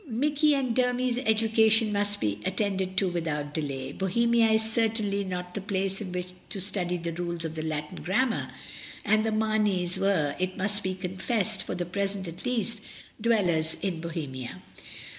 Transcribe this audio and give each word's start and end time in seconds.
Mikey 0.09 0.55
and 0.55 0.75
Dermy's 0.75 1.19
education 1.19 1.91
must 1.93 2.19
be 2.19 2.39
attended 2.43 2.97
to 2.97 3.07
without 3.07 3.53
delay. 3.53 3.91
Bohemia 3.91 4.49
is 4.49 4.63
certainly 4.63 5.23
not 5.23 5.53
the 5.53 5.61
place 5.61 6.01
in 6.01 6.11
which 6.11 6.29
to 6.49 6.59
study 6.59 6.97
the 6.97 7.13
rules 7.13 7.45
of 7.45 7.53
the 7.53 7.61
Latin 7.61 8.01
grammar, 8.01 8.49
and 9.05 9.23
the 9.23 9.31
Mameys 9.31 9.99
were, 9.99 10.35
it 10.39 10.57
must 10.57 10.81
be 10.81 10.95
confessed, 10.95 11.61
for 11.61 11.75
the 11.75 11.85
present 11.85 12.27
at 12.27 12.43
least, 12.47 12.81
dwellers 13.21 13.75
in 13.83 14.01
Bohemia. 14.01 14.63